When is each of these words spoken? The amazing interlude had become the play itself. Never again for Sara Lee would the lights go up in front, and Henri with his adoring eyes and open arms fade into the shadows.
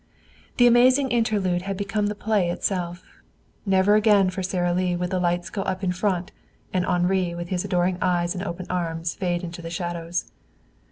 The 0.57 0.65
amazing 0.65 1.11
interlude 1.11 1.61
had 1.61 1.77
become 1.77 2.07
the 2.07 2.15
play 2.15 2.49
itself. 2.49 3.03
Never 3.67 3.93
again 3.93 4.31
for 4.31 4.41
Sara 4.41 4.73
Lee 4.73 4.95
would 4.95 5.11
the 5.11 5.19
lights 5.19 5.51
go 5.51 5.61
up 5.61 5.83
in 5.83 5.91
front, 5.91 6.31
and 6.73 6.87
Henri 6.87 7.35
with 7.35 7.49
his 7.49 7.63
adoring 7.63 7.99
eyes 8.01 8.33
and 8.33 8.43
open 8.43 8.65
arms 8.67 9.13
fade 9.13 9.43
into 9.43 9.61
the 9.61 9.69
shadows. 9.69 10.31